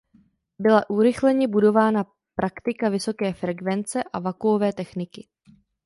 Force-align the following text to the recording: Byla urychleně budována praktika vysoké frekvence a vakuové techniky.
Byla 0.59 0.89
urychleně 0.89 1.47
budována 1.47 2.05
praktika 2.35 2.89
vysoké 2.89 3.33
frekvence 3.33 4.03
a 4.03 4.19
vakuové 4.19 4.73
techniky. 4.73 5.27